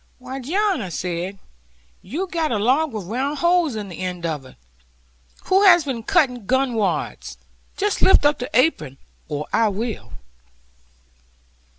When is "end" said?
3.99-4.25